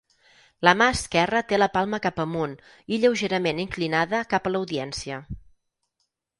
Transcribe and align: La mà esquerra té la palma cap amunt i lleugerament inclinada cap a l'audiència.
La 0.67 0.71
mà 0.77 0.87
esquerra 0.93 1.41
té 1.51 1.59
la 1.59 1.67
palma 1.75 1.99
cap 2.07 2.23
amunt 2.25 2.57
i 2.59 2.99
lleugerament 3.05 3.63
inclinada 3.67 4.25
cap 4.35 4.51
a 4.53 4.57
l'audiència. 4.57 5.25